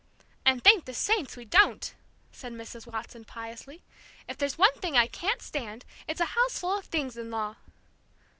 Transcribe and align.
"And 0.47 0.63
thank 0.63 0.85
the 0.85 0.95
saints 0.95 1.37
we 1.37 1.45
don't!" 1.45 1.93
said 2.31 2.53
Mrs. 2.53 2.87
Watson, 2.91 3.23
piously. 3.23 3.83
"If 4.27 4.35
there's 4.35 4.57
one 4.57 4.73
thing 4.79 4.97
I 4.97 5.05
can't 5.05 5.43
stand, 5.43 5.85
it's 6.07 6.19
a 6.19 6.25
houseful 6.33 6.75
of 6.79 6.85
things 6.85 7.17
in 7.17 7.29
law!" 7.29 7.57